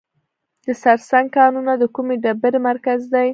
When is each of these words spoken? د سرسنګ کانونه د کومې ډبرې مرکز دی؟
د 0.65 0.67
سرسنګ 0.81 1.27
کانونه 1.37 1.73
د 1.81 1.83
کومې 1.95 2.15
ډبرې 2.23 2.59
مرکز 2.69 2.99
دی؟ 3.13 3.29